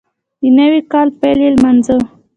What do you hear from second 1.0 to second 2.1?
پیل یې لمانځه